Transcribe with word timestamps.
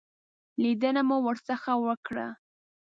لیدنه 0.61 1.01
مو 1.07 1.17
ورڅخه 1.25 1.73
وکړه. 1.85 2.27